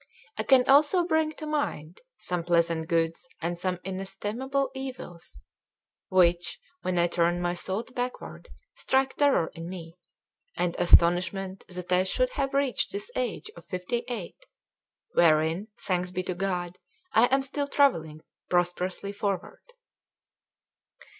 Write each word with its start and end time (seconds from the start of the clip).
I 0.35 0.41
can 0.41 0.67
also 0.67 1.03
bring 1.05 1.33
to 1.33 1.45
mind 1.45 2.01
some 2.17 2.43
pleasant 2.43 2.87
goods 2.87 3.29
and 3.39 3.55
some 3.55 3.77
inestimable 3.83 4.71
evils, 4.73 5.37
which, 6.09 6.59
when 6.81 6.97
I 6.97 7.05
turn 7.05 7.39
my 7.39 7.53
thoughts 7.53 7.91
backward, 7.91 8.49
strike 8.75 9.15
terror 9.15 9.51
in 9.53 9.69
me, 9.69 9.93
and 10.57 10.75
astonishment 10.79 11.63
that 11.69 11.91
I 11.91 12.03
should 12.03 12.31
have 12.31 12.55
reached 12.55 12.91
this 12.91 13.11
age 13.15 13.51
of 13.55 13.63
fifty 13.65 14.03
eight, 14.07 14.43
wherein, 15.13 15.67
thanks 15.79 16.09
be 16.09 16.23
to 16.23 16.33
God, 16.33 16.79
I 17.13 17.25
am 17.27 17.43
still 17.43 17.67
travelling 17.67 18.23
prosperously 18.49 19.11
forward. 19.11 19.61